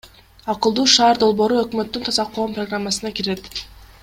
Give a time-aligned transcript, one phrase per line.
[0.53, 3.51] Акылдуу шаар долбоору өкмөттүн Таза коом программасына кирет.